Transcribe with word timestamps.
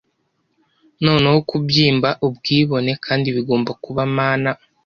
Noneho 1.05 1.37
kubyimba 1.49 2.09
ubwibone, 2.27 2.91
kandi 3.05 3.27
bigomba 3.35 3.71
kuba 3.83 4.01
Mana, 4.17 4.49